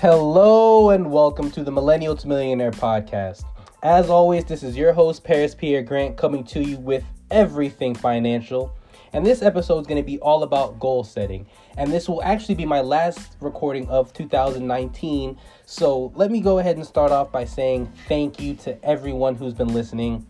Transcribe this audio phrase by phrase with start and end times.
[0.00, 3.44] Hello and welcome to the Millennial to Millionaire podcast.
[3.82, 8.74] As always, this is your host, Paris Pierre Grant, coming to you with everything financial.
[9.12, 11.44] And this episode is going to be all about goal setting.
[11.76, 15.38] And this will actually be my last recording of 2019.
[15.66, 19.52] So let me go ahead and start off by saying thank you to everyone who's
[19.52, 20.26] been listening.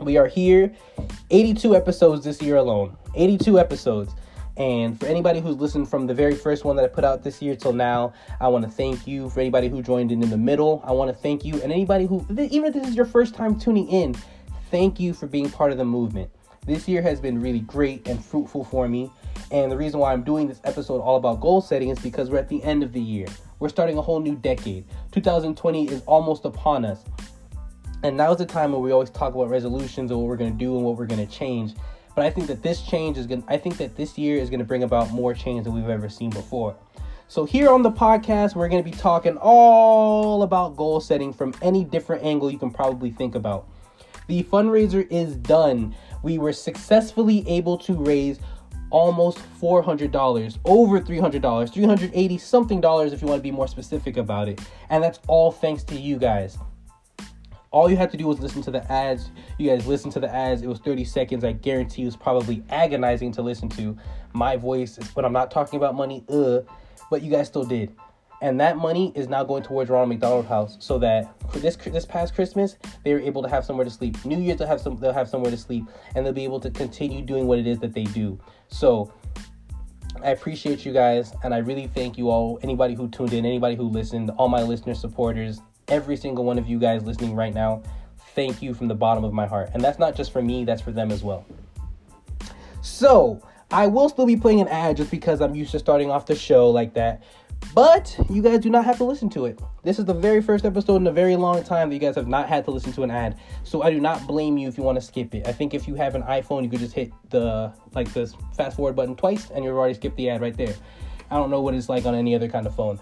[0.00, 0.72] We are here,
[1.28, 2.96] 82 episodes this year alone.
[3.14, 4.14] 82 episodes.
[4.60, 7.40] And for anybody who's listened from the very first one that I put out this
[7.40, 9.30] year till now, I want to thank you.
[9.30, 11.54] For anybody who joined in in the middle, I want to thank you.
[11.62, 14.14] And anybody who, even if this is your first time tuning in,
[14.70, 16.30] thank you for being part of the movement.
[16.66, 19.10] This year has been really great and fruitful for me.
[19.50, 22.36] And the reason why I'm doing this episode all about goal setting is because we're
[22.36, 23.28] at the end of the year.
[23.60, 24.84] We're starting a whole new decade.
[25.12, 27.02] 2020 is almost upon us.
[28.02, 30.52] And now is the time where we always talk about resolutions and what we're going
[30.52, 31.72] to do and what we're going to change.
[32.20, 34.50] But I think that this change is going to, I think that this year is
[34.50, 36.76] going to bring about more change than we've ever seen before.
[37.28, 41.54] So here on the podcast, we're going to be talking all about goal setting from
[41.62, 43.66] any different angle you can probably think about.
[44.26, 45.96] The fundraiser is done.
[46.22, 48.38] We were successfully able to raise
[48.90, 54.46] almost $400, over $300, 380 something dollars if you want to be more specific about
[54.46, 54.60] it.
[54.90, 56.58] And that's all thanks to you guys.
[57.72, 59.30] All you had to do was listen to the ads.
[59.58, 60.62] You guys listened to the ads.
[60.62, 61.44] It was 30 seconds.
[61.44, 63.96] I guarantee it was probably agonizing to listen to.
[64.32, 66.60] My voice, when I'm not talking about money, uh,
[67.10, 67.94] but you guys still did.
[68.42, 72.34] And that money is now going towards Ronald McDonald House, so that this this past
[72.34, 74.24] Christmas they were able to have somewhere to sleep.
[74.24, 76.70] New Year's they'll have some they'll have somewhere to sleep, and they'll be able to
[76.70, 78.40] continue doing what it is that they do.
[78.68, 79.12] So
[80.24, 82.58] I appreciate you guys, and I really thank you all.
[82.62, 85.60] Anybody who tuned in, anybody who listened, all my listener supporters,
[85.90, 87.82] every single one of you guys listening right now,
[88.34, 89.70] thank you from the bottom of my heart.
[89.74, 91.44] And that's not just for me, that's for them as well.
[92.82, 96.26] So, I will still be playing an ad just because I'm used to starting off
[96.26, 97.22] the show like that.
[97.74, 99.60] But you guys do not have to listen to it.
[99.84, 102.26] This is the very first episode in a very long time that you guys have
[102.26, 103.38] not had to listen to an ad.
[103.62, 105.46] So I do not blame you if you want to skip it.
[105.46, 108.76] I think if you have an iPhone, you could just hit the like this fast
[108.76, 110.74] forward button twice and you've already skipped the ad right there.
[111.30, 112.98] I don't know what it's like on any other kind of phone.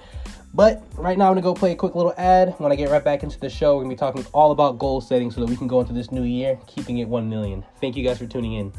[0.55, 2.55] But right now, I'm gonna go play a quick little ad.
[2.59, 5.01] When I get right back into the show, we're gonna be talking all about goal
[5.01, 7.65] setting so that we can go into this new year keeping it 1 million.
[7.81, 8.73] Thank you guys for tuning in.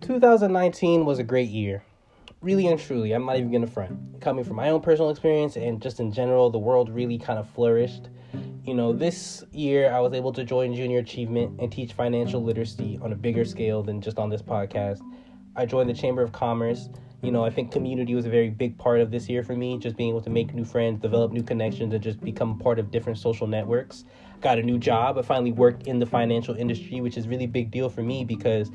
[0.00, 1.82] Two thousand nineteen was a great year
[2.40, 4.20] really and truly, I'm not even gonna front.
[4.20, 7.48] Coming from my own personal experience and just in general, the world really kind of
[7.50, 8.08] flourished.
[8.64, 12.98] You know, this year I was able to join Junior Achievement and teach financial literacy
[13.02, 15.00] on a bigger scale than just on this podcast.
[15.56, 16.90] I joined the Chamber of Commerce.
[17.22, 19.78] You know, I think community was a very big part of this year for me,
[19.78, 22.90] just being able to make new friends, develop new connections, and just become part of
[22.90, 24.04] different social networks.
[24.40, 25.18] Got a new job.
[25.18, 28.70] I finally worked in the financial industry, which is really big deal for me because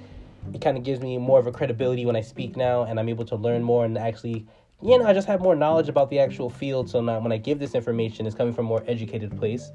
[0.54, 3.08] it kind of gives me more of a credibility when I speak now, and I'm
[3.08, 4.46] able to learn more and actually,
[4.84, 6.90] you know, I just have more knowledge about the actual field.
[6.90, 9.72] So now when I give this information, it's coming from a more educated place.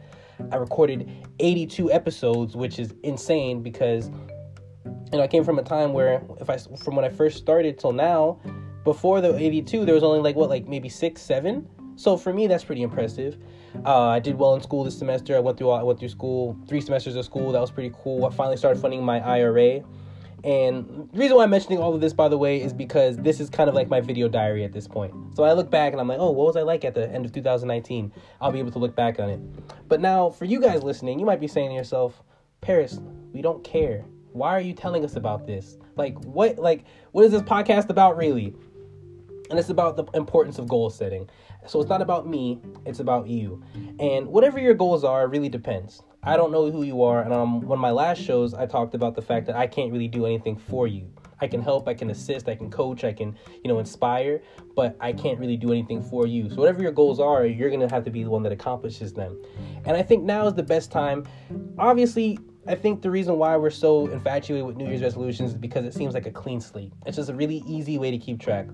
[0.52, 4.10] I recorded 82 episodes, which is insane because,
[5.10, 7.78] you know, I came from a time where if I from when I first started
[7.78, 8.38] till now,
[8.84, 11.66] before the 82, there was only like what, like maybe six, seven.
[11.96, 13.38] So for me, that's pretty impressive.
[13.84, 15.36] Uh, I did well in school this semester.
[15.36, 17.50] I went through I went through school three semesters of school.
[17.52, 18.26] That was pretty cool.
[18.26, 19.82] I finally started funding my IRA.
[20.44, 23.40] And the reason why I'm mentioning all of this, by the way, is because this
[23.40, 25.12] is kind of like my video diary at this point.
[25.34, 27.26] So I look back and I'm like, oh, what was I like at the end
[27.26, 28.12] of 2019?
[28.40, 29.40] I'll be able to look back on it.
[29.88, 32.22] But now, for you guys listening, you might be saying to yourself,
[32.60, 33.00] Paris,
[33.32, 34.04] we don't care.
[34.32, 35.76] Why are you telling us about this?
[35.96, 38.54] Like, what, like, what is this podcast about, really?
[39.50, 41.28] And it's about the importance of goal setting.
[41.66, 43.62] So it's not about me, it's about you.
[43.98, 46.02] And whatever your goals are really depends.
[46.22, 47.22] I don't know who you are.
[47.22, 49.92] And on one of my last shows, I talked about the fact that I can't
[49.92, 51.10] really do anything for you.
[51.40, 54.42] I can help, I can assist, I can coach, I can, you know, inspire,
[54.74, 56.50] but I can't really do anything for you.
[56.50, 59.12] So whatever your goals are, you're going to have to be the one that accomplishes
[59.12, 59.40] them.
[59.84, 61.24] And I think now is the best time.
[61.78, 65.84] Obviously, I think the reason why we're so infatuated with New Year's resolutions is because
[65.84, 66.92] it seems like a clean slate.
[67.06, 68.66] It's just a really easy way to keep track.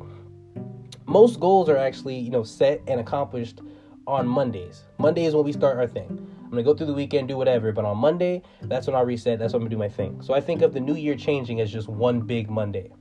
[1.06, 3.60] Most goals are actually, you know, set and accomplished
[4.06, 4.84] on Mondays.
[4.98, 6.33] Monday is when we start our thing.
[6.54, 9.40] I'm gonna go through the weekend, do whatever, but on Monday, that's when I reset.
[9.40, 10.22] That's when I'm gonna do my thing.
[10.22, 12.92] So I think of the new year changing as just one big Monday.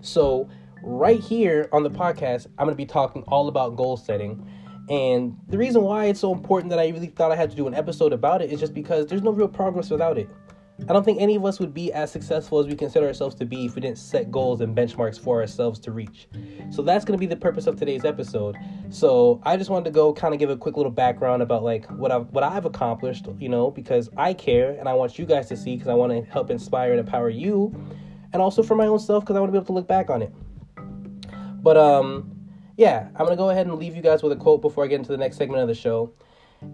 [0.00, 0.48] So
[0.82, 4.46] right here on the podcast, I'm gonna be talking all about goal setting.
[4.88, 7.66] And the reason why it's so important that I really thought I had to do
[7.66, 10.28] an episode about it is just because there's no real progress without it.
[10.88, 13.44] I don't think any of us would be as successful as we consider ourselves to
[13.44, 16.28] be if we didn't set goals and benchmarks for ourselves to reach.
[16.70, 18.56] So that's going to be the purpose of today's episode.
[18.90, 21.86] So I just wanted to go kind of give a quick little background about like
[21.90, 25.48] what I've what I've accomplished, you know, because I care and I want you guys
[25.48, 27.74] to see because I want to help inspire and empower you,
[28.32, 30.10] and also for my own self because I want to be able to look back
[30.10, 30.32] on it.
[31.62, 32.32] But um,
[32.76, 34.96] yeah, I'm gonna go ahead and leave you guys with a quote before I get
[34.96, 36.12] into the next segment of the show.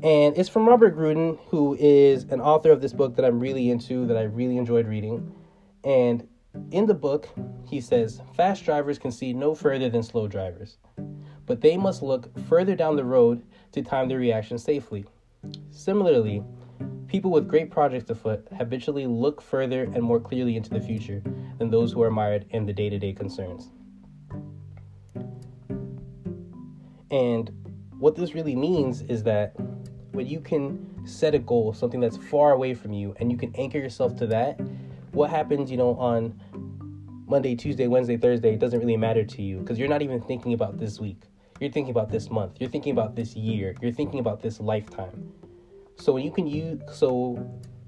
[0.02, 3.70] And it's from Robert Grudin, who is an author of this book that I'm really
[3.70, 5.34] into, that I really enjoyed reading.
[5.82, 6.28] And
[6.70, 7.28] in the book,
[7.66, 10.78] he says, Fast drivers can see no further than slow drivers,
[11.46, 13.42] but they must look further down the road
[13.72, 15.04] to time their reaction safely.
[15.70, 16.42] Similarly,
[17.06, 21.22] people with great projects afoot habitually look further and more clearly into the future
[21.58, 23.70] than those who are mired in the day to day concerns.
[27.10, 27.50] And
[27.98, 29.54] what this really means is that
[30.12, 33.54] when you can set a goal, something that's far away from you, and you can
[33.56, 34.60] anchor yourself to that,
[35.12, 36.40] what happens, you know, on
[37.26, 40.78] Monday, Tuesday, Wednesday, Thursday, doesn't really matter to you because you're not even thinking about
[40.78, 41.22] this week.
[41.60, 42.60] You're thinking about this month.
[42.60, 43.74] You're thinking about this year.
[43.82, 45.32] You're thinking about this lifetime.
[45.96, 47.32] So when you can use, so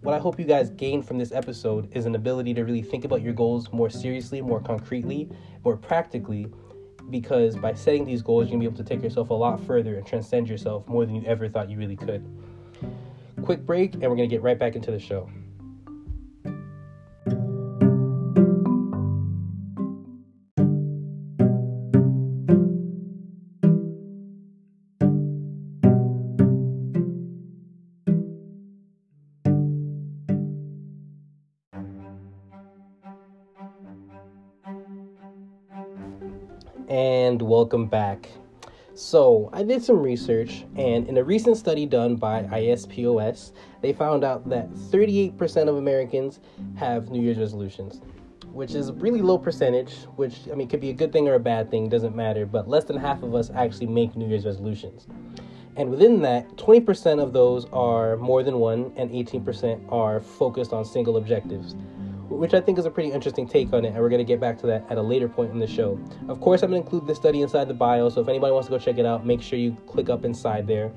[0.01, 3.05] what I hope you guys gain from this episode is an ability to really think
[3.05, 5.31] about your goals more seriously, more concretely,
[5.65, 6.49] more practically,
[7.11, 9.97] because by setting these goals, you're gonna be able to take yourself a lot further
[9.97, 12.25] and transcend yourself more than you ever thought you really could.
[13.43, 15.29] Quick break, and we're gonna get right back into the show.
[37.71, 38.29] Welcome back.
[38.95, 44.25] So, I did some research, and in a recent study done by ISPOS, they found
[44.25, 46.41] out that 38% of Americans
[46.75, 48.01] have New Year's resolutions,
[48.53, 51.35] which is a really low percentage, which, I mean, could be a good thing or
[51.35, 54.47] a bad thing, doesn't matter, but less than half of us actually make New Year's
[54.47, 55.07] resolutions.
[55.77, 60.85] And within that, 20% of those are more than one, and 18% are focused on
[60.85, 61.77] single objectives
[62.31, 64.41] which I think is a pretty interesting take on it, and we're going to get
[64.41, 65.99] back to that at a later point in the show.
[66.29, 68.69] Of course, I'm going to include this study inside the bio, so if anybody wants
[68.69, 70.93] to go check it out, make sure you click up inside there.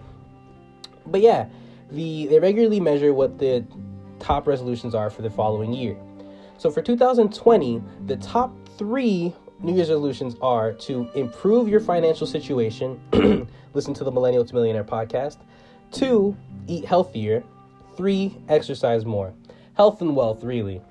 [1.07, 1.47] But yeah,
[1.91, 3.65] the they regularly measure what the
[4.19, 5.97] top resolutions are for the following year.
[6.57, 13.00] So for 2020, the top three New Year's resolutions are to improve your financial situation,
[13.74, 15.38] listen to the Millennial to Millionaire podcast,
[15.91, 16.35] two,
[16.68, 17.44] eat healthier,
[17.95, 19.33] three, exercise more.
[19.75, 20.81] Health and wealth, really.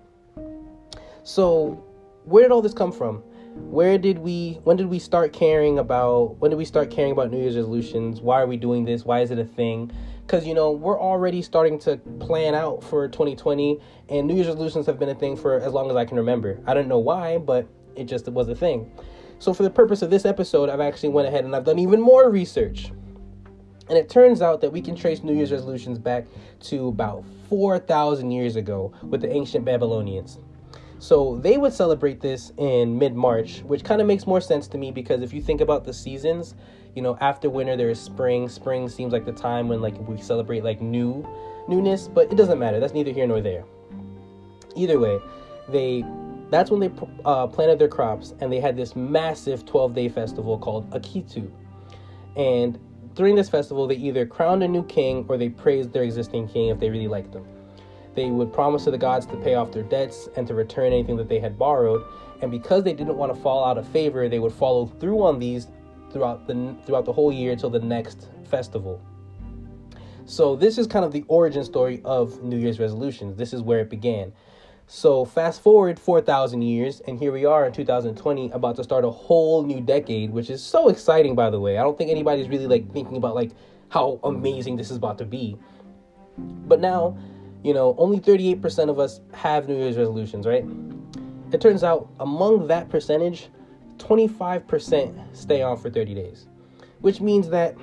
[1.25, 1.85] So,
[2.25, 3.23] where did all this come from?
[3.55, 7.31] Where did we when did we start caring about when did we start caring about
[7.31, 8.21] New Year's resolutions?
[8.21, 9.05] Why are we doing this?
[9.05, 9.93] Why is it a thing?
[10.27, 13.79] Cuz you know, we're already starting to plan out for 2020
[14.09, 16.61] and New Year's resolutions have been a thing for as long as I can remember.
[16.67, 18.91] I don't know why, but it just was a thing.
[19.39, 22.01] So for the purpose of this episode, I've actually went ahead and I've done even
[22.01, 22.91] more research.
[23.89, 26.27] And it turns out that we can trace New Year's resolutions back
[26.61, 30.39] to about 4,000 years ago with the ancient Babylonians.
[31.03, 34.79] So they would celebrate this in mid March, which kind of makes more sense to
[34.79, 36.55] me because if you think about the seasons,
[36.95, 38.49] you know, after winter there is spring.
[38.49, 41.27] Spring seems like the time when like we celebrate like new
[41.67, 42.79] newness, but it doesn't matter.
[42.79, 43.65] That's neither here nor there.
[44.77, 45.19] Either way,
[45.69, 46.05] they
[46.51, 46.93] that's when they
[47.25, 51.51] uh, planted their crops and they had this massive 12 day festival called Akitu.
[52.37, 52.79] And
[53.15, 56.69] during this festival, they either crowned a new king or they praised their existing king
[56.69, 57.45] if they really liked them.
[58.15, 61.17] They would promise to the gods to pay off their debts and to return anything
[61.17, 62.05] that they had borrowed.
[62.43, 65.39] And because they didn't want to fall out of favor, they would follow through on
[65.39, 65.69] these
[66.13, 69.01] throughout the throughout the whole year until the next festival.
[70.25, 73.37] So this is kind of the origin story of New Year's resolutions.
[73.37, 74.33] This is where it began.
[74.87, 79.11] So fast forward 4,000 years, and here we are in 2020, about to start a
[79.11, 81.35] whole new decade, which is so exciting.
[81.35, 83.53] By the way, I don't think anybody's really like thinking about like
[83.89, 85.57] how amazing this is about to be.
[86.39, 87.17] But now
[87.63, 90.65] you know, only 38% of us have New Year's resolutions, right?
[91.53, 93.49] It turns out among that percentage,
[93.99, 96.47] 25% stay on for 30 days,
[97.01, 97.77] which means that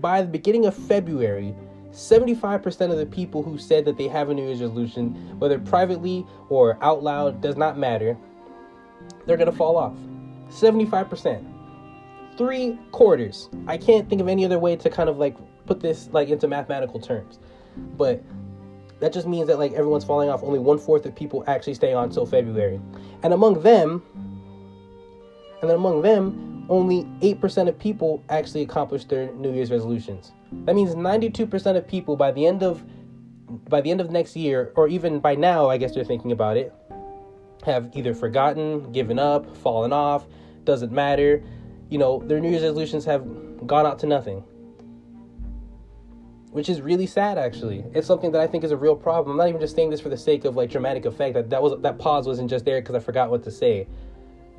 [0.00, 1.54] by the beginning of February,
[1.90, 6.24] 75% of the people who said that they have a New Year's resolution, whether privately
[6.48, 8.16] or out loud, does not matter,
[9.26, 9.94] they're gonna fall off.
[10.48, 11.44] 75%.
[12.36, 13.48] Three quarters.
[13.66, 16.46] I can't think of any other way to kind of like put this like into
[16.46, 17.40] mathematical terms.
[17.96, 18.22] But
[19.00, 20.42] that just means that like everyone's falling off.
[20.42, 22.80] Only one fourth of people actually stay on till February,
[23.22, 24.02] and among them,
[25.60, 30.32] and then among them, only eight percent of people actually accomplish their New Year's resolutions.
[30.64, 32.82] That means ninety-two percent of people by the end of
[33.68, 36.56] by the end of next year, or even by now, I guess they're thinking about
[36.56, 36.72] it,
[37.64, 40.26] have either forgotten, given up, fallen off,
[40.64, 41.42] doesn't matter.
[41.88, 43.24] You know, their New Year's resolutions have
[43.66, 44.44] gone out to nothing.
[46.50, 47.84] Which is really sad actually.
[47.94, 49.32] It's something that I think is a real problem.
[49.32, 51.34] I'm not even just saying this for the sake of like dramatic effect.
[51.34, 53.86] That that was that pause wasn't just there because I forgot what to say.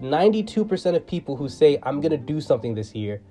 [0.02, 3.22] 92% of people who say I'm going to do something this year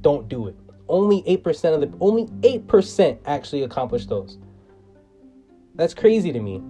[0.00, 0.56] don't do it.
[0.88, 4.38] Only 8% of the only 8% actually accomplish those.
[5.76, 6.62] That's crazy to me.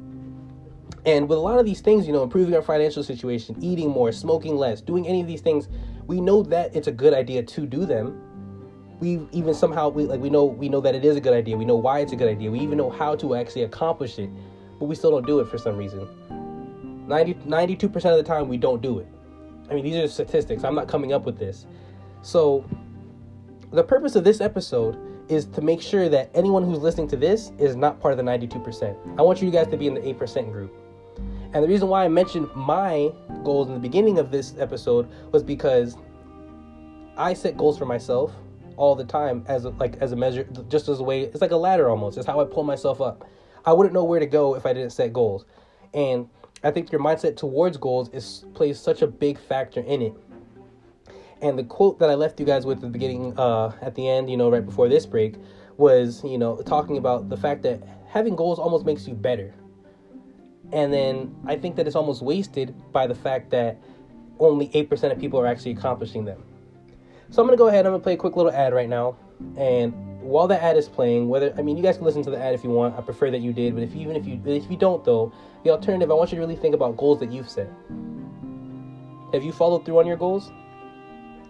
[1.07, 4.13] And with a lot of these things, you know, improving our financial situation, eating more,
[4.13, 5.69] smoking less, doing any of these things,
[6.07, 8.21] we know that it's a good idea to do them.
[9.01, 11.57] We even somehow we like we know we know that it is a good idea.
[11.57, 12.51] We know why it's a good idea.
[12.51, 14.31] We even know how to actually accomplish it,
[14.79, 16.09] but we still don't do it for some reason.
[17.09, 19.09] 90, 92% of the time we don't do it.
[19.69, 20.63] I mean, these are statistics.
[20.63, 21.67] I'm not coming up with this.
[22.23, 22.65] So,
[23.73, 24.97] the purpose of this episode
[25.29, 28.31] is to make sure that anyone who's listening to this is not part of the
[28.31, 28.97] 92%.
[29.19, 30.73] I want you guys to be in the 8% group.
[31.53, 33.13] And the reason why I mentioned my
[33.45, 35.97] goals in the beginning of this episode was because
[37.17, 38.33] I set goals for myself
[38.81, 41.51] all the time as a, like as a measure just as a way it's like
[41.51, 42.17] a ladder almost.
[42.17, 43.29] It's how I pull myself up.
[43.67, 45.45] I wouldn't know where to go if I didn't set goals.
[45.93, 46.31] And
[46.65, 50.15] I think your mindset towards goals is plays such a big factor in it.
[51.43, 54.09] And the quote that I left you guys with at the beginning, uh, at the
[54.09, 55.35] end, you know, right before this break,
[55.77, 59.53] was you know talking about the fact that having goals almost makes you better.
[60.73, 63.79] And then I think that it's almost wasted by the fact that
[64.39, 66.43] only 8% of people are actually accomplishing them.
[67.31, 69.17] So I'm to go ahead, I'm to play a quick little ad right now.
[69.57, 72.39] And while the ad is playing, whether I mean you guys can listen to the
[72.39, 72.99] ad if you want.
[72.99, 75.33] I prefer that you did, but if even if you if you don't though,
[75.65, 77.71] the alternative I want you to really think about goals that you've set.
[79.33, 80.51] Have you followed through on your goals?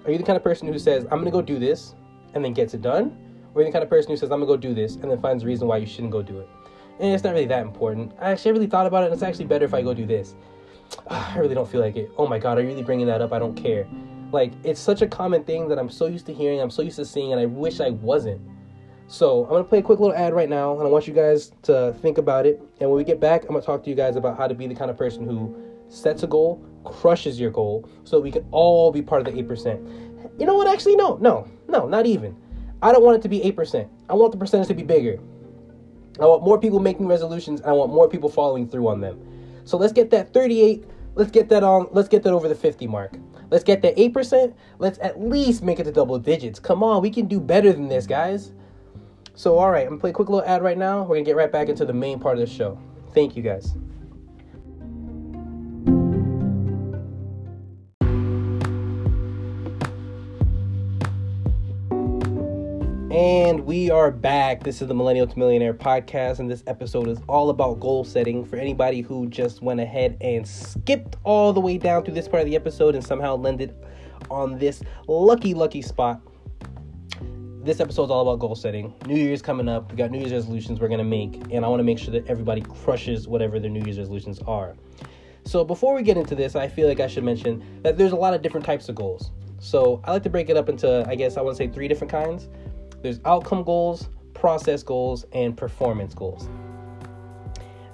[0.04, 1.94] Are you the kind of person who says I'm gonna go do this
[2.34, 3.16] and then gets it done,
[3.54, 5.10] or are you the kind of person who says I'm gonna go do this and
[5.10, 6.48] then finds a reason why you shouldn't go do it?
[7.00, 8.12] And it's not really that important.
[8.20, 10.34] I actually really thought about it, and it's actually better if I go do this.
[11.08, 12.10] I really don't feel like it.
[12.18, 13.32] Oh my god, are you really bringing that up?
[13.32, 13.88] I don't care.
[14.32, 16.96] Like it's such a common thing that I'm so used to hearing, I'm so used
[16.96, 18.40] to seeing, and I wish I wasn't.
[19.08, 21.52] So I'm gonna play a quick little ad right now, and I want you guys
[21.62, 22.60] to think about it.
[22.80, 24.66] And when we get back, I'm gonna talk to you guys about how to be
[24.66, 25.56] the kind of person who
[25.88, 29.38] sets a goal, crushes your goal, so that we can all be part of the
[29.38, 29.80] eight percent.
[30.38, 30.68] You know what?
[30.68, 32.36] Actually, no, no, no, not even.
[32.82, 33.88] I don't want it to be eight percent.
[34.08, 35.18] I want the percentage to be bigger.
[36.20, 37.62] I want more people making resolutions.
[37.62, 39.20] I want more people following through on them.
[39.64, 40.84] So let's get that 38.
[41.14, 41.88] Let's get that on.
[41.92, 43.16] Let's get that over the 50 mark.
[43.50, 44.54] Let's get that 8%.
[44.78, 46.58] Let's at least make it to double digits.
[46.58, 48.52] Come on, we can do better than this, guys.
[49.34, 51.02] So, all right, I'm gonna play a quick little ad right now.
[51.02, 52.78] We're gonna get right back into the main part of the show.
[53.12, 53.74] Thank you guys.
[63.10, 64.62] And we are back.
[64.62, 68.44] This is the Millennial to Millionaire podcast, and this episode is all about goal setting.
[68.44, 72.42] For anybody who just went ahead and skipped all the way down to this part
[72.42, 73.74] of the episode and somehow landed
[74.30, 76.20] on this lucky, lucky spot,
[77.64, 78.94] this episode is all about goal setting.
[79.06, 79.90] New Year's coming up.
[79.90, 82.28] We got New Year's resolutions we're gonna make, and I want to make sure that
[82.28, 84.76] everybody crushes whatever their New Year's resolutions are.
[85.44, 88.16] So before we get into this, I feel like I should mention that there's a
[88.16, 89.32] lot of different types of goals.
[89.58, 91.88] So I like to break it up into, I guess I want to say three
[91.88, 92.48] different kinds.
[93.02, 96.48] There's outcome goals, process goals, and performance goals.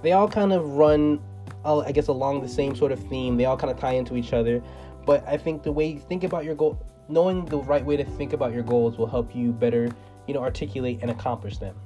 [0.02, 1.20] They all kind of run,
[1.64, 3.36] I guess, along the same sort of theme.
[3.36, 4.62] They all kind of tie into each other.
[5.04, 8.04] But I think the way you think about your goal, knowing the right way to
[8.04, 9.88] think about your goals will help you better,
[10.26, 11.76] you know, articulate and accomplish them.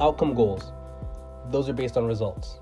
[0.00, 0.72] Outcome goals,
[1.50, 2.58] those are based on results.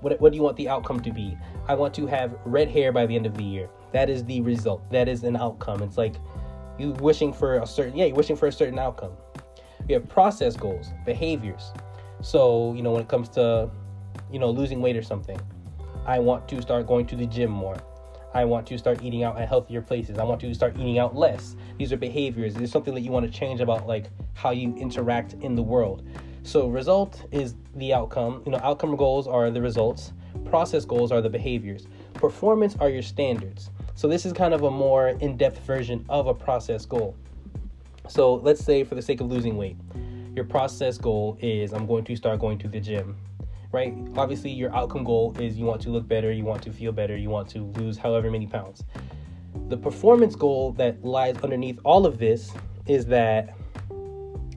[0.00, 1.36] What, what do you want the outcome to be?
[1.66, 3.68] I want to have red hair by the end of the year.
[3.92, 4.88] That is the result.
[4.90, 5.82] That is an outcome.
[5.82, 6.16] It's like
[6.78, 9.12] you wishing for a certain yeah, you're wishing for a certain outcome.
[9.86, 11.72] We have process goals, behaviors.
[12.22, 13.70] So, you know, when it comes to,
[14.32, 15.38] you know, losing weight or something,
[16.06, 17.76] I want to start going to the gym more.
[18.32, 20.18] I want to start eating out at healthier places.
[20.18, 21.54] I want to start eating out less.
[21.78, 22.56] These are behaviors.
[22.56, 26.02] It's something that you want to change about like how you interact in the world.
[26.42, 28.42] So result is the outcome.
[28.44, 30.12] You know, outcome goals are the results.
[30.46, 31.86] Process goals are the behaviors.
[32.14, 33.70] Performance are your standards.
[33.96, 37.14] So this is kind of a more in-depth version of a process goal.
[38.08, 39.76] So let's say for the sake of losing weight,
[40.34, 43.16] your process goal is I'm going to start going to the gym.
[43.70, 43.94] Right?
[44.16, 47.16] Obviously your outcome goal is you want to look better, you want to feel better,
[47.16, 48.84] you want to lose however many pounds.
[49.68, 52.52] The performance goal that lies underneath all of this
[52.86, 53.56] is that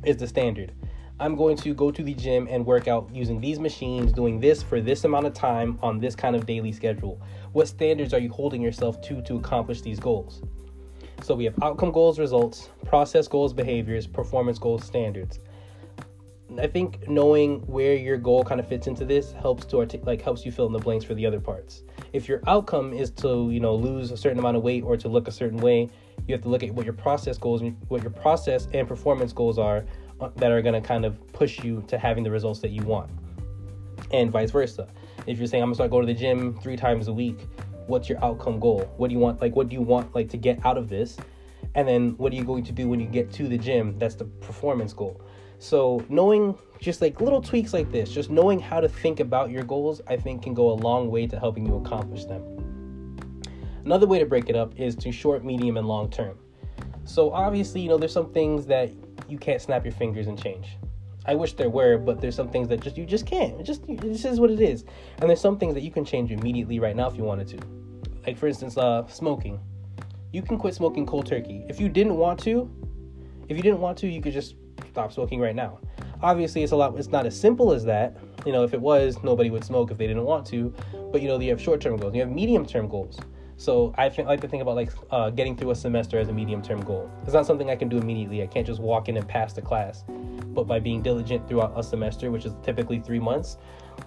[0.04, 0.72] is the standard.
[1.20, 4.62] I'm going to go to the gym and work out using these machines, doing this
[4.62, 7.20] for this amount of time on this kind of daily schedule.
[7.54, 10.44] What standards are you holding yourself to to accomplish these goals?
[11.24, 15.40] So we have outcome goals, results, process goals, behaviors, performance goals, standards.
[16.60, 20.22] I think knowing where your goal kind of fits into this helps to artic- like
[20.22, 21.82] helps you fill in the blanks for the other parts.
[22.14, 25.08] If your outcome is to you know lose a certain amount of weight or to
[25.08, 25.90] look a certain way,
[26.28, 29.58] you have to look at what your process goals, what your process and performance goals
[29.58, 29.84] are
[30.20, 33.10] that are going to kind of push you to having the results that you want,
[34.12, 34.88] and vice versa.
[35.26, 37.48] If you're saying I'm gonna start going to the gym three times a week,
[37.88, 38.90] what's your outcome goal?
[38.98, 39.42] What do you want?
[39.42, 41.18] Like, what do you want like to get out of this?
[41.76, 43.98] And then what are you going to do when you get to the gym?
[44.00, 45.22] That's the performance goal.
[45.60, 49.64] So knowing just like little tweaks like this, just knowing how to think about your
[49.64, 52.44] goals, I think can go a long way to helping you accomplish them.
[53.86, 56.38] Another way to break it up is to short, medium, and long term.
[57.06, 58.92] So obviously, you know, there's some things that
[59.28, 60.78] you can't snap your fingers and change.
[61.26, 63.60] I wish there were, but there's some things that just you just can't.
[63.60, 64.86] It just this is what it is.
[65.20, 67.60] And there's some things that you can change immediately right now if you wanted to.
[68.26, 69.60] Like for instance, uh, smoking.
[70.32, 71.66] You can quit smoking cold turkey.
[71.68, 72.70] If you didn't want to,
[73.50, 74.56] if you didn't want to, you could just
[74.90, 75.80] stop smoking right now.
[76.22, 76.98] Obviously, it's a lot.
[76.98, 78.18] It's not as simple as that.
[78.46, 80.74] You know, if it was, nobody would smoke if they didn't want to.
[81.12, 82.16] But you know, you have short-term goals.
[82.16, 83.20] You have medium-term goals.
[83.58, 86.34] So I think, like to think about like uh, getting through a semester as a
[86.34, 87.10] medium-term goal.
[87.24, 88.44] It's not something I can do immediately.
[88.44, 90.04] I can't just walk in and pass the class.
[90.08, 93.58] But by being diligent throughout a semester, which is typically three months,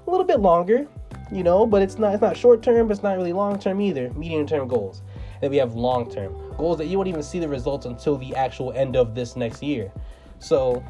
[0.07, 0.87] a little bit longer,
[1.33, 1.67] you know.
[1.67, 4.13] But it's not it's not short-term, but it's not really long-term either.
[4.13, 5.03] Medium-term goals.
[5.43, 8.73] And we have long-term goals that you won't even see the results until the actual
[8.73, 9.91] end of this next year.
[10.39, 10.83] So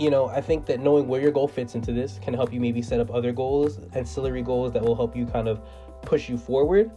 [0.00, 2.58] you know, I think that knowing where your goal fits into this can help you
[2.58, 5.60] maybe set up other goals, ancillary goals that will help you kind of
[6.00, 6.90] push you forward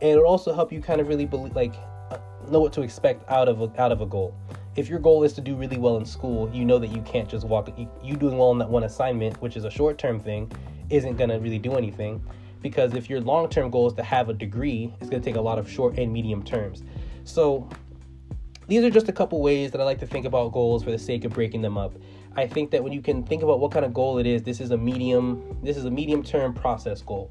[0.00, 1.74] and it'll also help you kind of really believe, like
[2.10, 4.34] uh, know what to expect out of a, out of a goal.
[4.76, 7.28] If your goal is to do really well in school, you know that you can't
[7.28, 7.68] just walk.
[8.02, 10.50] You, doing well on that one assignment, which is a short term thing,
[10.88, 12.22] isn't gonna really do anything,
[12.62, 15.40] because if your long term goal is to have a degree, it's gonna take a
[15.40, 16.82] lot of short and medium terms.
[17.24, 17.68] So
[18.68, 20.98] these are just a couple ways that I like to think about goals for the
[20.98, 21.94] sake of breaking them up.
[22.36, 24.60] I think that when you can think about what kind of goal it is, this
[24.60, 25.58] is a medium.
[25.62, 27.28] This is a medium term process goal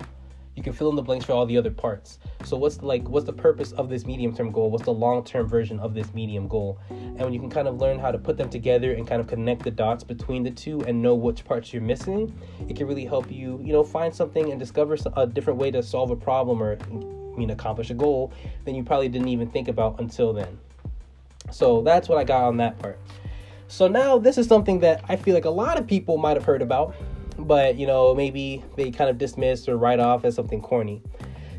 [0.55, 2.19] you can fill in the blanks for all the other parts.
[2.43, 4.69] So what's like what's the purpose of this medium term goal?
[4.69, 6.79] What's the long term version of this medium goal?
[6.89, 9.27] And when you can kind of learn how to put them together and kind of
[9.27, 12.33] connect the dots between the two and know which parts you're missing,
[12.67, 15.81] it can really help you, you know, find something and discover a different way to
[15.81, 18.33] solve a problem or I mean accomplish a goal
[18.65, 20.59] than you probably didn't even think about until then.
[21.51, 22.99] So that's what I got on that part.
[23.67, 26.43] So now this is something that I feel like a lot of people might have
[26.43, 26.95] heard about
[27.47, 31.01] but you know maybe they kind of dismiss or write off as something corny.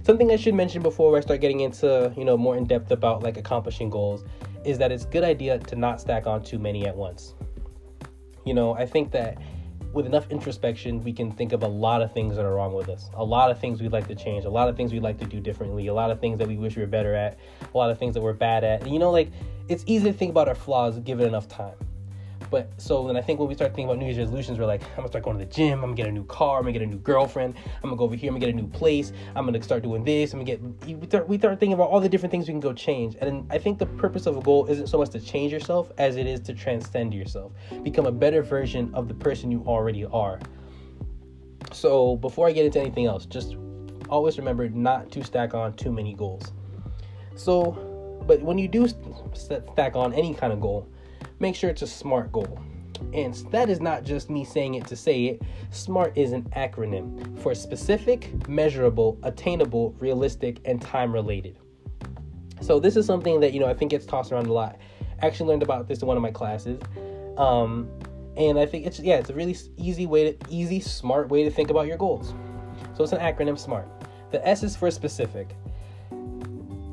[0.03, 3.23] Something I should mention before I start getting into you know more in depth about
[3.23, 4.25] like accomplishing goals
[4.65, 7.35] is that it's a good idea to not stack on too many at once.
[8.45, 9.39] You know, I think that
[9.93, 12.89] with enough introspection, we can think of a lot of things that are wrong with
[12.89, 13.11] us.
[13.15, 14.45] A lot of things we'd like to change.
[14.45, 15.89] A lot of things we'd like to do differently.
[15.89, 17.39] A lot of things that we wish we were better at.
[17.75, 18.83] A lot of things that we're bad at.
[18.83, 19.31] And you know, like
[19.69, 21.75] it's easy to think about our flaws given enough time.
[22.51, 24.83] But so then I think when we start thinking about New Year's resolutions, we're like,
[24.83, 26.73] I'm gonna start going to the gym, I'm gonna get a new car, I'm gonna
[26.73, 29.13] get a new girlfriend, I'm gonna go over here, I'm gonna get a new place,
[29.37, 30.61] I'm gonna start doing this, I'm gonna get.
[30.87, 33.17] We start, we start thinking about all the different things we can go change.
[33.21, 36.17] And I think the purpose of a goal isn't so much to change yourself as
[36.17, 40.41] it is to transcend yourself, become a better version of the person you already are.
[41.73, 43.57] So before I get into anything else, just
[44.09, 46.53] always remember not to stack on too many goals.
[47.37, 48.89] So, but when you do
[49.35, 50.89] stack on any kind of goal,
[51.41, 52.61] make sure it's a SMART goal.
[53.15, 55.43] And that is not just me saying it to say it.
[55.71, 61.59] SMART is an acronym for specific, measurable, attainable, realistic, and time related.
[62.61, 64.79] So this is something that you know I think gets tossed around a lot.
[65.23, 66.81] I actually learned about this in one of my classes,
[67.39, 67.89] um,
[68.37, 71.51] and I think it's yeah, it's a really easy way to easy, smart way to
[71.51, 72.35] think about your goals.
[72.95, 73.89] So it's an acronym SMART.
[74.31, 75.57] The S is for specific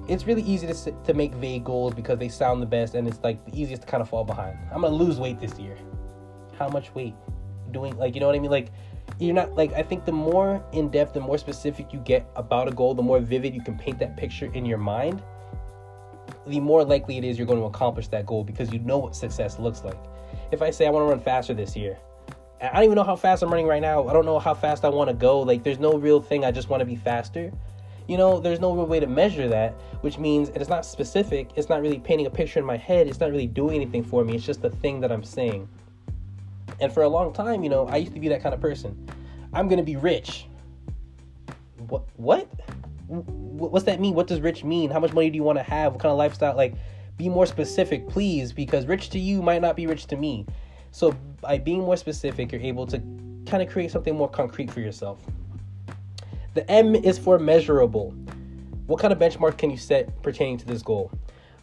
[0.08, 3.20] it's really easy to to make vague goals because they sound the best and it's
[3.24, 4.58] like the easiest to kind of fall behind.
[4.74, 5.78] I'm gonna lose weight this year.
[6.58, 7.16] How much weight?
[7.72, 8.52] Doing like you know what I mean?
[8.52, 8.70] Like
[9.20, 12.68] you're not like I think the more in depth, the more specific you get about
[12.68, 15.22] a goal, the more vivid you can paint that picture in your mind.
[16.46, 19.16] The more likely it is you're going to accomplish that goal because you know what
[19.16, 20.00] success looks like.
[20.52, 21.98] If I say I want to run faster this year,
[22.62, 24.08] I don't even know how fast I'm running right now.
[24.08, 25.42] I don't know how fast I want to go.
[25.42, 26.46] Like there's no real thing.
[26.46, 27.52] I just want to be faster
[28.08, 31.50] you know, there's no real way to measure that, which means it's not specific.
[31.56, 33.08] It's not really painting a picture in my head.
[33.08, 34.36] It's not really doing anything for me.
[34.36, 35.68] It's just the thing that I'm saying.
[36.80, 39.10] And for a long time, you know, I used to be that kind of person.
[39.54, 40.48] I'm gonna be rich.
[41.88, 42.04] What?
[42.16, 42.50] What?
[43.08, 44.14] What's that mean?
[44.14, 44.92] What does rich mean?
[44.92, 45.94] How much money do you want to have?
[45.94, 46.56] What kind of lifestyle?
[46.56, 46.76] Like,
[47.18, 50.46] be more specific, please, because rich to you might not be rich to me.
[50.92, 53.00] So by being more specific, you're able to
[53.46, 55.20] kind of create something more concrete for yourself.
[56.58, 58.16] The M is for measurable.
[58.88, 61.12] What kind of benchmark can you set pertaining to this goal?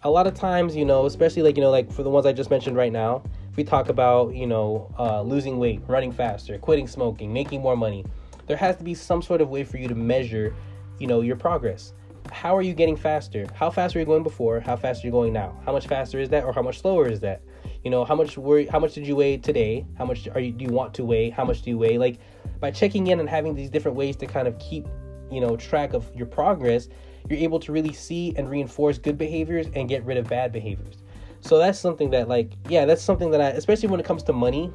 [0.05, 2.33] A lot of times, you know, especially like, you know, like for the ones I
[2.33, 6.59] just mentioned right now, if we talk about, you know, uh, losing weight, running faster,
[6.59, 8.05] quitting smoking, making more money,
[8.47, 10.55] there has to be some sort of way for you to measure,
[11.01, 11.93] you know, your progress.
[12.31, 13.47] How are you getting faster?
[13.53, 14.61] How fast were you going before?
[14.61, 15.61] How fast are you going now?
[15.67, 17.43] How much faster is that, or how much slower is that?
[17.83, 19.87] You know, how much were how much did you weigh today?
[19.99, 21.31] How much are you do you want to weigh?
[21.31, 21.99] How much do you weigh?
[21.99, 22.21] Like
[22.65, 24.89] by checking in and having these different ways to kind of keep,
[25.31, 26.89] you know, track of your progress,
[27.29, 30.97] you're able to really see and reinforce good behaviors and get rid of bad behaviors.
[31.43, 34.33] So that's something that like yeah, that's something that I especially when it comes to
[34.33, 34.73] money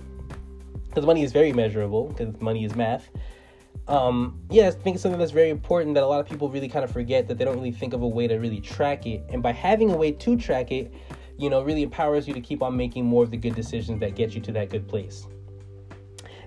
[0.85, 3.09] because money is very measurable because money is math.
[3.87, 6.69] Um, yeah, I think it's something that's very important that a lot of people really
[6.69, 9.23] kind of forget that they don't really think of a way to really track it.
[9.29, 10.93] And by having a way to track it,
[11.39, 14.13] you know, really empowers you to keep on making more of the good decisions that
[14.13, 15.25] get you to that good place.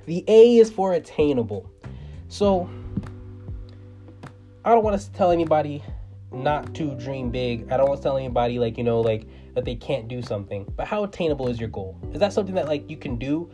[0.07, 1.71] The A is for attainable.
[2.29, 2.69] So,
[4.65, 5.83] I don't want to tell anybody
[6.33, 7.71] not to dream big.
[7.71, 10.71] I don't want to tell anybody like, you know, like that they can't do something.
[10.77, 11.99] But how attainable is your goal?
[12.13, 13.51] Is that something that like you can do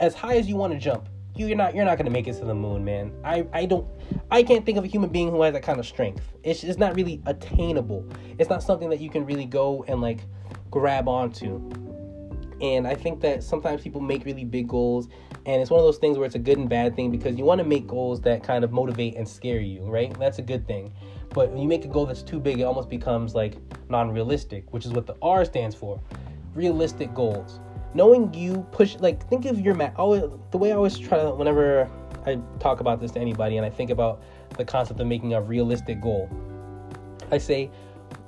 [0.00, 1.08] as high as you want to jump?
[1.36, 3.12] You're not you're not going to make it to the moon, man.
[3.24, 3.88] I I don't
[4.30, 6.22] I can't think of a human being who has that kind of strength.
[6.42, 8.04] It's it's not really attainable.
[8.38, 10.20] It's not something that you can really go and like
[10.70, 11.70] grab onto.
[12.60, 15.08] And I think that sometimes people make really big goals,
[15.46, 17.44] and it's one of those things where it's a good and bad thing because you
[17.44, 20.16] want to make goals that kind of motivate and scare you, right?
[20.18, 20.92] That's a good thing.
[21.30, 23.56] But when you make a goal that's too big, it almost becomes like
[23.88, 26.00] non realistic, which is what the R stands for
[26.54, 27.60] realistic goals.
[27.94, 29.94] Knowing you push, like, think of your mat.
[29.96, 31.90] Always, the way I always try to, whenever
[32.26, 34.22] I talk about this to anybody and I think about
[34.56, 36.28] the concept of making a realistic goal,
[37.32, 37.70] I say,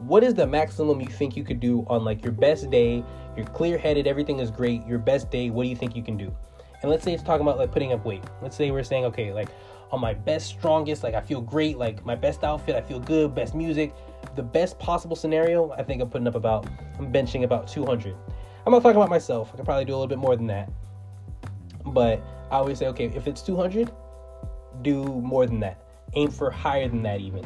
[0.01, 3.05] what is the maximum you think you could do on like your best day?
[3.37, 4.87] You're clear headed, everything is great.
[4.87, 6.35] Your best day, what do you think you can do?
[6.83, 8.25] And let's say it's talking about like putting up weight.
[8.41, 9.49] Let's say we're saying, okay, like
[9.91, 13.35] on my best, strongest, like I feel great, like my best outfit, I feel good,
[13.35, 13.95] best music,
[14.37, 16.67] the best possible scenario, I think I'm putting up about,
[16.99, 18.17] I'm benching about 200.
[18.65, 19.51] I'm not talking about myself.
[19.53, 20.71] I could probably do a little bit more than that.
[21.87, 23.91] But I always say, okay, if it's 200,
[24.83, 25.85] do more than that.
[26.15, 27.45] Aim for higher than that, even.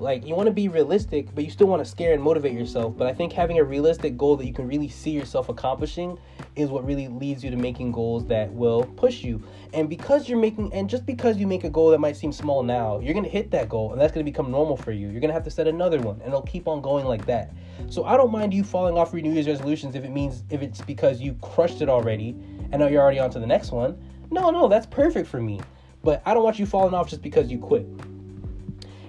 [0.00, 2.96] Like you want to be realistic, but you still want to scare and motivate yourself.
[2.96, 6.18] But I think having a realistic goal that you can really see yourself accomplishing
[6.54, 9.42] is what really leads you to making goals that will push you.
[9.72, 12.62] And because you're making and just because you make a goal that might seem small
[12.62, 15.08] now, you're going to hit that goal and that's going to become normal for you.
[15.08, 17.52] You're going to have to set another one and it'll keep on going like that.
[17.88, 20.62] So I don't mind you falling off your New Year's resolutions if it means if
[20.62, 22.36] it's because you crushed it already
[22.70, 24.00] and now you're already on to the next one.
[24.30, 25.60] No, no, that's perfect for me.
[26.04, 27.86] But I don't want you falling off just because you quit.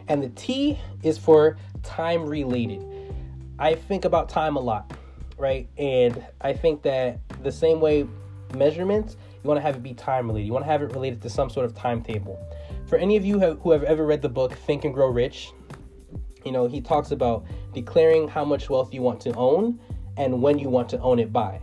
[0.09, 2.83] And the T is for time related.
[3.59, 4.91] I think about time a lot,
[5.37, 5.69] right?
[5.77, 8.07] And I think that the same way
[8.55, 10.47] measurements, you want to have it be time related.
[10.47, 12.39] You want to have it related to some sort of timetable.
[12.87, 15.51] For any of you who have ever read the book Think and Grow Rich,
[16.43, 19.79] you know, he talks about declaring how much wealth you want to own
[20.17, 21.61] and when you want to own it by.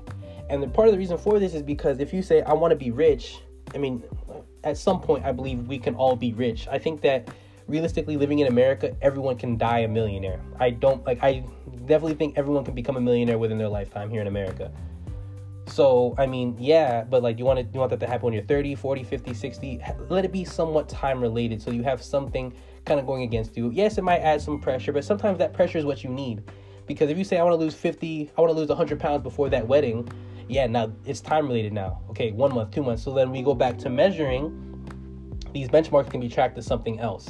[0.48, 2.70] And the part of the reason for this is because if you say, I want
[2.70, 3.40] to be rich,
[3.74, 4.04] I mean,
[4.62, 6.68] at some point, I believe we can all be rich.
[6.68, 7.28] I think that
[7.68, 10.40] realistically living in America, everyone can die a millionaire.
[10.58, 11.44] I don't like I
[11.86, 14.72] definitely think everyone can become a millionaire within their lifetime here in America.
[15.68, 18.34] So, I mean, yeah, but like you want to you want that to happen when
[18.34, 22.54] you're 30, 40, 50, 60, let it be somewhat time related so you have something
[22.84, 23.70] kind of going against you.
[23.72, 26.44] Yes, it might add some pressure, but sometimes that pressure is what you need.
[26.86, 29.24] Because if you say I want to lose 50, I want to lose 100 pounds
[29.24, 30.08] before that wedding,
[30.48, 32.00] yeah, now it's time related now.
[32.10, 33.02] Okay, 1 month, 2 months.
[33.02, 34.62] So then we go back to measuring
[35.52, 37.28] these benchmarks can be tracked to something else.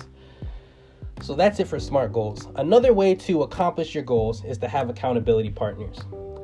[1.22, 2.48] So that's it for SMART goals.
[2.57, 5.98] Another way to accomplish your goals is to have accountability partners.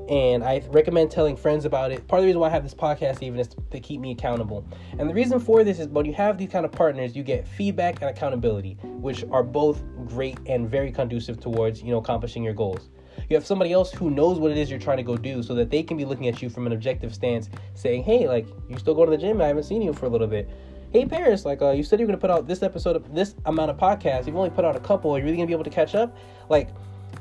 [0.09, 2.07] And I recommend telling friends about it.
[2.09, 4.67] Part of the reason why I have this podcast even is to keep me accountable.
[4.99, 7.47] And the reason for this is when you have these kind of partners, you get
[7.47, 12.55] feedback and accountability, which are both great and very conducive towards, you know, accomplishing your
[12.55, 12.89] goals.
[13.31, 15.55] You have somebody else who knows what it is you're trying to go do so
[15.55, 18.79] that they can be looking at you from an objective stance, saying, hey, like, you
[18.79, 19.41] still go to the gym?
[19.41, 20.51] I haven't seen you for a little bit
[20.93, 23.71] hey Paris, like uh, you said you're gonna put out this episode of this amount
[23.71, 24.27] of podcasts.
[24.27, 25.11] You've only put out a couple.
[25.11, 26.15] Are you really gonna be able to catch up?
[26.51, 26.69] Like,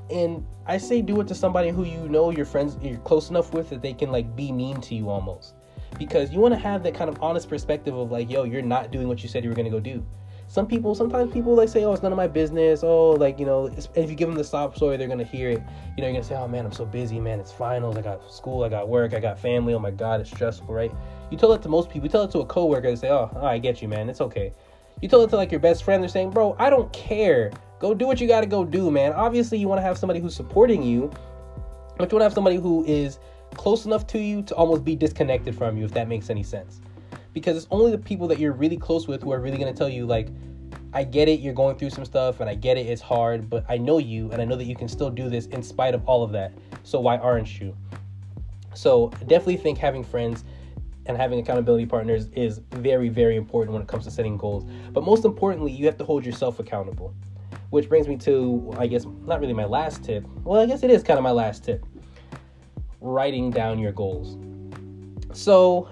[0.10, 3.53] and I say do it to somebody who you know your friends, you're close enough
[3.53, 5.55] with that they can like be mean to you almost,
[5.97, 8.91] because you want to have that kind of honest perspective of like, yo, you're not
[8.91, 10.05] doing what you said you were gonna go do
[10.51, 12.83] some people sometimes people like say oh it's none of my business.
[12.83, 15.63] Oh like you know if you give them the sob story they're gonna hear it.
[15.95, 17.39] You know you're gonna say oh man i'm so busy man.
[17.39, 17.95] It's finals.
[17.95, 18.65] I got school.
[18.65, 19.13] I got work.
[19.13, 19.73] I got family.
[19.73, 20.91] Oh my god it's stressful right?
[21.29, 22.07] You tell it to most people.
[22.07, 22.89] You tell it to a coworker.
[22.89, 24.09] They say oh, oh i get you man.
[24.09, 24.51] It's okay.
[25.01, 26.03] You tell it to like your best friend.
[26.03, 27.53] They're saying bro i don't care.
[27.79, 29.13] Go do what you gotta go do man.
[29.13, 31.09] Obviously you want to have somebody who's supporting you
[31.97, 33.19] but you want to have somebody who is
[33.55, 36.81] close enough to you to almost be disconnected from you if that makes any sense
[37.34, 39.78] because it's only the people that you're really close with who are really going to
[39.78, 40.30] tell you like
[40.94, 43.63] I get it, you're going through some stuff, and I get it, it's hard, but
[43.70, 46.04] I know you, and I know that you can still do this in spite of
[46.06, 46.52] all of that.
[46.84, 47.76] So why aren't you?
[48.74, 50.44] So definitely think having friends
[51.06, 54.65] and having accountability partners is very, very important when it comes to setting goals.
[54.91, 57.13] But most importantly, you have to hold yourself accountable.
[57.70, 60.26] Which brings me to, I guess, not really my last tip.
[60.44, 61.86] Well, I guess it is kind of my last tip
[63.00, 64.38] writing down your goals.
[65.34, 65.89] So,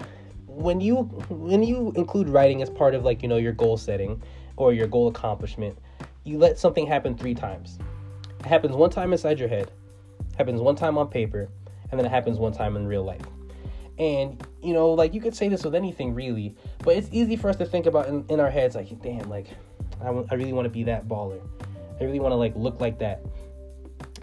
[0.59, 4.21] when you when you include writing as part of like you know your goal setting
[4.57, 5.77] or your goal accomplishment
[6.25, 7.79] you let something happen three times.
[8.41, 9.71] It happens one time inside your head
[10.37, 11.49] happens one time on paper
[11.91, 13.21] and then it happens one time in real life.
[13.97, 17.49] And you know like you could say this with anything really but it's easy for
[17.49, 19.47] us to think about in, in our heads like damn like
[20.01, 21.41] I, w- I really want to be that baller.
[22.01, 23.21] I really want to like look like that.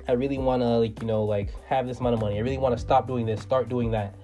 [0.07, 2.37] I really want to like you know like have this amount of money.
[2.37, 4.15] I really want to stop doing this start doing that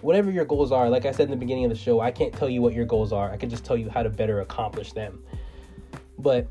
[0.00, 2.32] whatever your goals are, like I said in the beginning of the show, I can't
[2.32, 3.30] tell you what your goals are.
[3.30, 5.22] I can just tell you how to better accomplish them.
[6.18, 6.48] But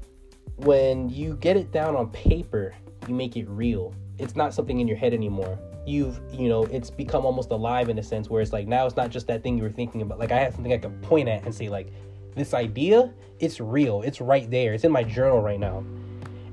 [0.58, 2.76] when you get it down on paper,
[3.08, 3.94] you make it real.
[4.20, 5.58] It's not something in your head anymore.
[5.86, 8.96] You've, you know, it's become almost alive in a sense where it's like now it's
[8.96, 10.20] not just that thing you were thinking about.
[10.20, 11.92] Like I have something I can point at and say, like,
[12.36, 14.02] this idea, it's real.
[14.04, 14.74] It's right there.
[14.74, 15.84] It's in my journal right now.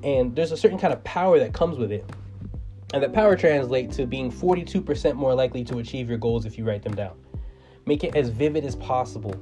[0.03, 2.09] And there's a certain kind of power that comes with it
[2.95, 6.65] and that power translates to being 42% more likely to achieve your goals if you
[6.65, 7.19] write them down.
[7.87, 9.35] Make it as vivid as possible.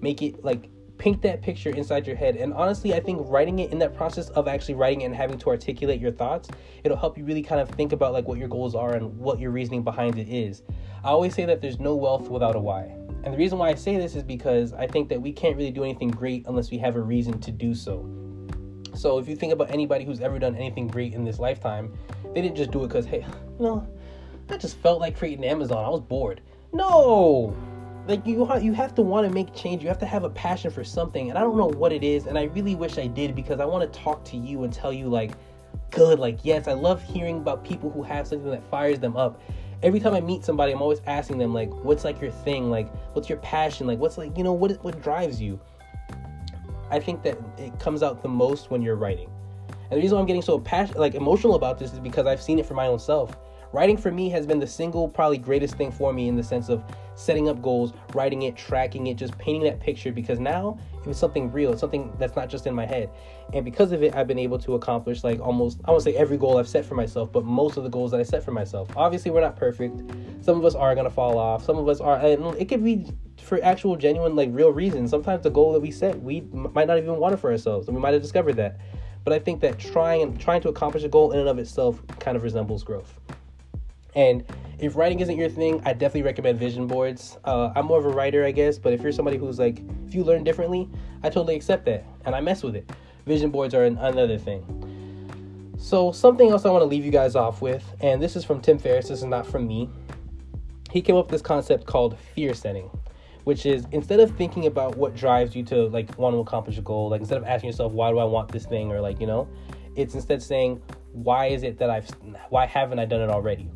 [0.00, 2.36] Make it like paint that picture inside your head.
[2.36, 5.38] And honestly, I think writing it in that process of actually writing it and having
[5.38, 6.48] to articulate your thoughts,
[6.82, 9.38] it'll help you really kind of think about like what your goals are and what
[9.38, 10.62] your reasoning behind it is.
[11.04, 12.82] I always say that there's no wealth without a why.
[13.24, 15.70] And the reason why I say this is because I think that we can't really
[15.70, 18.08] do anything great unless we have a reason to do so.
[18.98, 21.96] So if you think about anybody who's ever done anything great in this lifetime,
[22.34, 23.24] they didn't just do it because, hey,
[23.58, 23.86] you know,
[24.50, 25.84] I just felt like creating Amazon.
[25.84, 26.40] I was bored.
[26.72, 27.56] No,
[28.08, 29.82] like you you have to want to make change.
[29.82, 32.26] You have to have a passion for something, and I don't know what it is.
[32.26, 34.92] And I really wish I did because I want to talk to you and tell
[34.92, 35.30] you like,
[35.92, 39.40] good, like yes, I love hearing about people who have something that fires them up.
[39.84, 42.68] Every time I meet somebody, I'm always asking them like, what's like your thing?
[42.68, 43.86] Like, what's your passion?
[43.86, 45.60] Like, what's like you know what what drives you?
[46.90, 49.30] I think that it comes out the most when you're writing.
[49.90, 52.42] And the reason why I'm getting so passionate, like emotional about this, is because I've
[52.42, 53.36] seen it for my own self.
[53.72, 56.70] Writing for me has been the single, probably greatest thing for me in the sense
[56.70, 56.82] of
[57.16, 60.10] setting up goals, writing it, tracking it, just painting that picture.
[60.10, 63.10] Because now it's something real, it's something that's not just in my head.
[63.52, 66.38] And because of it, I've been able to accomplish like almost, I won't say every
[66.38, 68.88] goal I've set for myself, but most of the goals that I set for myself.
[68.96, 70.00] Obviously, we're not perfect.
[70.40, 71.62] Some of us are gonna fall off.
[71.64, 73.06] Some of us are, and it could be
[73.42, 75.10] for actual, genuine, like real reasons.
[75.10, 77.94] Sometimes the goal that we set, we might not even want it for ourselves, and
[77.94, 78.78] we might have discovered that.
[79.24, 82.34] But I think that trying trying to accomplish a goal in and of itself kind
[82.34, 83.20] of resembles growth.
[84.14, 84.44] And
[84.78, 87.36] if writing isn't your thing, I definitely recommend vision boards.
[87.44, 90.14] Uh, I'm more of a writer, I guess, but if you're somebody who's like, if
[90.14, 90.88] you learn differently,
[91.22, 92.90] I totally accept that and I mess with it.
[93.26, 94.64] Vision boards are an, another thing.
[95.78, 98.60] So, something else I want to leave you guys off with, and this is from
[98.60, 99.88] Tim Ferriss, this is not from me.
[100.90, 102.90] He came up with this concept called fear setting
[103.48, 106.82] which is instead of thinking about what drives you to like want to accomplish a
[106.82, 109.26] goal, like instead of asking yourself why do I want this thing or like you
[109.26, 109.48] know,
[109.96, 112.06] it's instead saying why is it that I've
[112.50, 113.70] why haven't I done it already?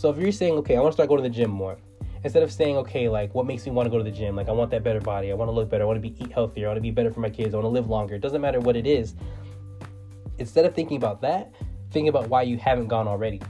[0.00, 1.76] So if you're saying okay, I want to start going to the gym more,
[2.24, 4.48] instead of saying okay like what makes me want to go to the gym, like
[4.48, 6.32] I want that better body, I want to look better, I want to be eat
[6.32, 8.14] healthier, I want to be better for my kids, I want to live longer.
[8.14, 9.14] It doesn't matter what it is.
[10.38, 11.52] Instead of thinking about that,
[11.90, 13.42] think about why you haven't gone already.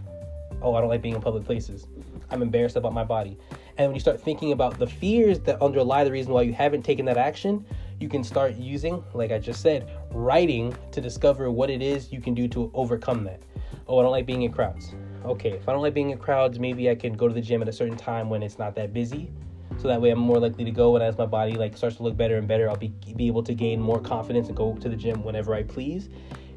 [0.60, 1.86] Oh, I don't like being in public places.
[2.30, 3.38] I'm embarrassed about my body.
[3.78, 6.82] And when you start thinking about the fears that underlie the reason why you haven't
[6.82, 7.64] taken that action,
[8.00, 12.20] you can start using, like I just said, writing to discover what it is you
[12.20, 13.40] can do to overcome that.
[13.86, 14.96] Oh, I don't like being in crowds.
[15.24, 17.60] Okay, if I don't like being in crowds, maybe I can go to the gym
[17.62, 19.30] at a certain time when it's not that busy.
[19.76, 22.02] So that way I'm more likely to go and as my body like starts to
[22.02, 24.88] look better and better, I'll be be able to gain more confidence and go to
[24.88, 26.08] the gym whenever I please.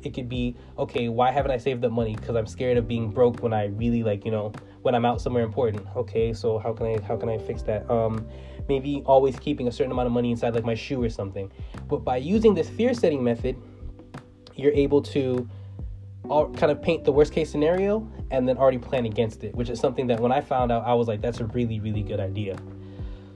[0.04, 2.16] It could be, okay, why haven't I saved up money?
[2.16, 5.22] Because I'm scared of being broke when I really like, you know, when I'm out
[5.22, 5.88] somewhere important.
[5.96, 7.90] Okay, so how can I how can I fix that?
[7.90, 8.28] Um,
[8.68, 11.52] maybe always keeping a certain amount of money inside like my shoe or something.
[11.88, 13.56] But by using this fear setting method,
[14.56, 15.48] you're able to
[16.30, 19.70] all kind of paint the worst case scenario and then already plan against it, which
[19.70, 22.20] is something that when I found out, I was like, that's a really, really good
[22.20, 22.58] idea.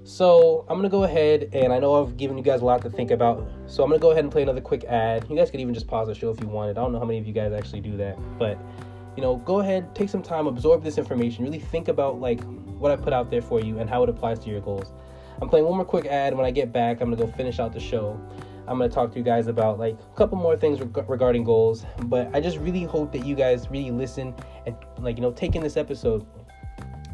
[0.04, 2.90] So I'm gonna go ahead and I know I've given you guys a lot to
[2.90, 3.48] think about.
[3.68, 5.28] So I'm gonna go ahead and play another quick ad.
[5.30, 6.80] You guys could even just pause the show if you wanted.
[6.80, 8.58] I don't know how many of you guys actually do that, but
[9.16, 12.42] you know, go ahead, take some time, absorb this information, really think about like
[12.80, 14.94] what I put out there for you and how it applies to your goals.
[15.42, 16.36] I'm playing one more quick ad.
[16.36, 18.20] When I get back, I'm gonna go finish out the show.
[18.68, 21.86] I'm gonna talk to you guys about like a couple more things reg- regarding goals.
[22.04, 24.34] But I just really hope that you guys really listen
[24.66, 26.26] and like you know take in this episode.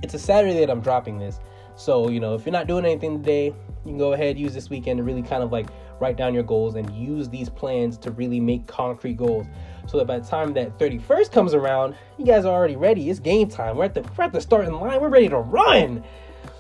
[0.02, 1.40] It's a Saturday that I'm dropping this,
[1.76, 4.70] so you know if you're not doing anything today, you can go ahead use this
[4.70, 5.68] weekend to really kind of like
[6.00, 9.46] write down your goals and use these plans to really make concrete goals.
[9.88, 13.10] so that by the time that 31st comes around, you guys are already ready.
[13.10, 13.78] It's game time.
[13.78, 15.00] We're at the we're at the starting line.
[15.00, 16.04] We're ready to run.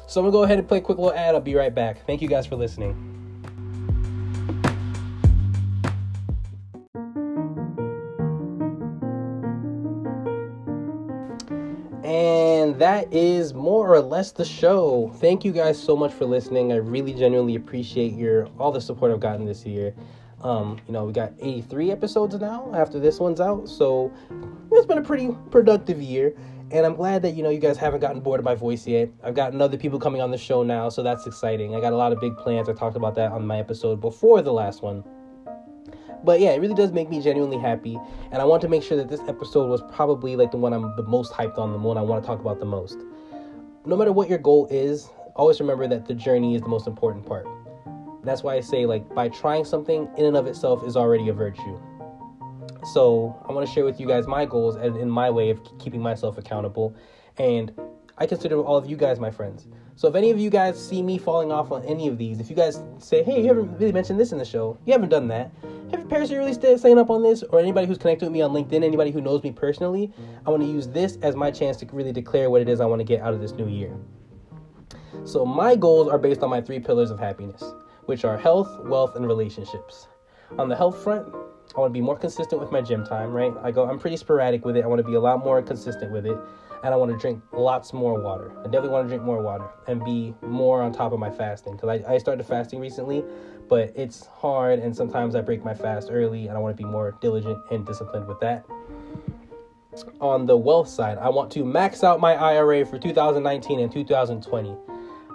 [0.07, 1.33] So I'm gonna go ahead and play a quick little ad.
[1.35, 2.05] I'll be right back.
[2.05, 3.12] Thank you guys for listening.
[12.83, 15.09] That is more or less the show.
[15.21, 16.73] Thank you guys so much for listening.
[16.73, 19.95] I really genuinely appreciate your all the support I've gotten this year.
[20.41, 24.11] Um, you know, we got 83 episodes now after this one's out, so
[24.69, 26.35] it's been a pretty productive year.
[26.71, 29.09] And I'm glad that you know you guys haven't gotten bored of my voice yet.
[29.23, 31.75] I've gotten other people coming on the show now, so that's exciting.
[31.75, 32.67] I got a lot of big plans.
[32.67, 35.05] I talked about that on my episode before the last one.
[36.23, 37.99] But yeah, it really does make me genuinely happy,
[38.31, 40.95] and I want to make sure that this episode was probably like the one I'm
[40.95, 42.97] the most hyped on, the one I want to talk about the most.
[43.85, 47.25] No matter what your goal is, always remember that the journey is the most important
[47.25, 47.45] part.
[48.23, 51.33] That's why I say like by trying something in and of itself is already a
[51.33, 51.77] virtue.
[52.93, 55.59] So I want to share with you guys my goals and in my way of
[55.79, 56.95] keeping myself accountable,
[57.37, 57.73] and
[58.17, 59.67] I consider all of you guys my friends.
[59.95, 62.49] So if any of you guys see me falling off on any of these, if
[62.49, 65.27] you guys say, "Hey, you haven't really mentioned this in the show," you haven't done
[65.27, 65.51] that.
[65.93, 68.83] Have Paris really staying up on this, or anybody who's connected with me on LinkedIn,
[68.83, 70.11] anybody who knows me personally,
[70.43, 72.85] I want to use this as my chance to really declare what it is I
[72.85, 73.95] want to get out of this new year.
[75.23, 77.63] So my goals are based on my three pillars of happiness,
[78.05, 80.07] which are health, wealth, and relationships.
[80.57, 81.27] On the health front,
[81.75, 83.53] I want to be more consistent with my gym time, right?
[83.61, 84.83] I go I'm pretty sporadic with it.
[84.83, 86.37] I want to be a lot more consistent with it
[86.83, 88.51] and I want to drink lots more water.
[88.59, 91.73] I definitely want to drink more water and be more on top of my fasting
[91.77, 93.23] because I, I started fasting recently,
[93.73, 96.87] but it's hard and sometimes I break my fast early and I want to be
[96.87, 98.63] more diligent and disciplined with that.
[100.21, 104.77] On the wealth side, I want to max out my IRA for 2019 and 2020.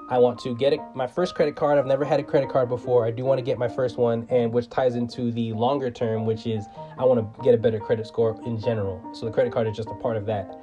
[0.08, 1.78] I want to get my first credit card.
[1.78, 3.04] I've never had a credit card before.
[3.04, 6.24] I do want to get my first one, and which ties into the longer term,
[6.24, 6.64] which is
[6.96, 9.02] I want to get a better credit score in general.
[9.14, 10.60] So the credit card is just a part of that.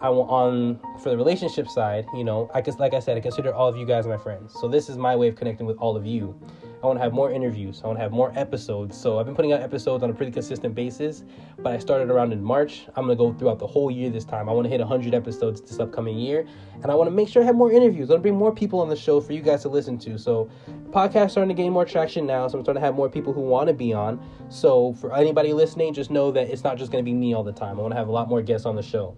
[0.00, 3.20] I want on for the relationship side, you know, I guess like I said, I
[3.20, 4.54] consider all of you guys my friends.
[4.60, 6.40] So this is my way of connecting with all of you.
[6.80, 7.80] I want to have more interviews.
[7.82, 8.96] I want to have more episodes.
[8.96, 11.24] So I've been putting out episodes on a pretty consistent basis,
[11.58, 12.86] but I started around in March.
[12.94, 14.48] I'm going to go throughout the whole year this time.
[14.48, 16.46] I want to hit 100 episodes this upcoming year,
[16.80, 18.10] and I want to make sure I have more interviews.
[18.10, 20.16] I want to bring more people on the show for you guys to listen to.
[20.16, 20.48] So
[20.90, 23.40] podcast starting to gain more traction now, so I'm starting to have more people who
[23.40, 24.20] want to be on.
[24.48, 27.42] So for anybody listening, just know that it's not just going to be me all
[27.42, 27.80] the time.
[27.80, 29.16] I want to have a lot more guests on the show.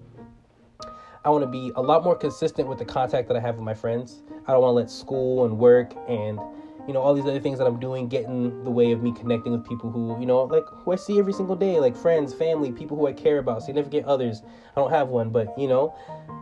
[1.22, 3.64] I want to be a lot more consistent with the contact that I have with
[3.64, 4.22] my friends.
[4.46, 6.40] I don't want to let school and work and
[6.88, 9.12] you know all these other things that I'm doing get in the way of me
[9.12, 12.32] connecting with people who you know like who I see every single day, like friends,
[12.32, 14.42] family, people who I care about, significant others.
[14.74, 15.94] I don't have one, but you know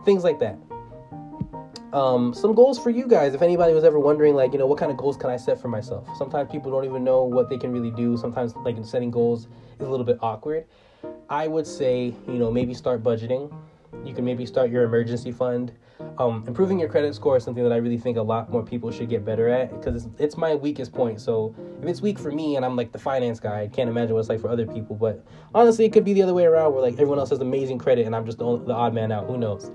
[0.05, 0.57] things like that.
[1.91, 3.33] Um, some goals for you guys.
[3.33, 5.59] If anybody was ever wondering, like you know, what kind of goals can I set
[5.59, 6.07] for myself?
[6.17, 8.15] Sometimes people don't even know what they can really do.
[8.15, 10.65] Sometimes like setting goals is a little bit awkward.
[11.29, 13.53] I would say you know maybe start budgeting
[14.05, 15.71] you can maybe start your emergency fund.
[16.17, 18.91] Um, improving your credit score is something that I really think a lot more people
[18.91, 21.19] should get better at because it's, it's, my weakest point.
[21.19, 24.13] So if it's weak for me and I'm like the finance guy, I can't imagine
[24.13, 24.95] what it's like for other people.
[24.95, 27.79] But honestly, it could be the other way around where like everyone else has amazing
[27.79, 29.27] credit and I'm just the, the odd man out.
[29.27, 29.71] Who knows?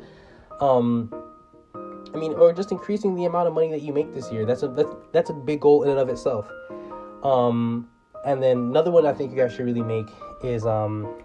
[0.60, 1.12] Um,
[2.14, 4.46] I mean, or just increasing the amount of money that you make this year.
[4.46, 6.50] That's a that's, that's a big goal in and of itself.
[7.22, 7.88] Um,
[8.24, 10.06] and then another one I think you guys should really make
[10.42, 11.22] is um,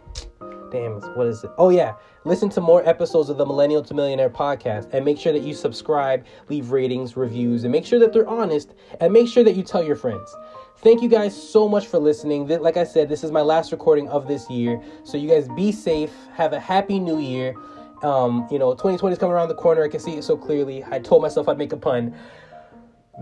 [0.71, 1.51] damn, what is it?
[1.57, 1.93] Oh yeah,
[2.25, 5.53] listen to more episodes of the Millennial to Millionaire podcast and make sure that you
[5.53, 9.63] subscribe, leave ratings, reviews, and make sure that they're honest and make sure that you
[9.63, 10.35] tell your friends.
[10.77, 12.47] Thank you guys so much for listening.
[12.47, 14.81] Like I said, this is my last recording of this year.
[15.03, 16.13] So you guys be safe.
[16.33, 17.53] Have a happy new year.
[18.01, 19.83] Um, you know, 2020 is coming around the corner.
[19.83, 20.85] I can see it so clearly.
[20.89, 22.15] I told myself I'd make a pun.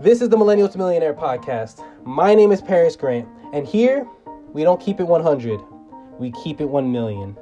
[0.00, 1.84] This is the Millennial to Millionaire podcast.
[2.04, 4.06] My name is Paris Grant, and here
[4.52, 5.60] we don't keep it 100
[6.18, 7.36] we keep it 1 million.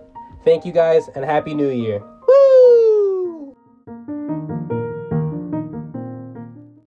[0.45, 2.01] Thank you guys and Happy New Year.
[2.01, 2.56] Woo!